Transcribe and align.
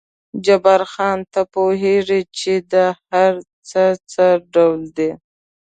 جبار 0.45 0.81
خان، 0.91 1.19
ته 1.31 1.41
پوهېږې 1.53 2.21
چې 2.37 2.53
دا 2.71 2.87
هر 3.09 3.33
څه 3.69 3.83
څه 4.11 4.25
ډول 4.53 4.79
دي؟ 4.97 5.11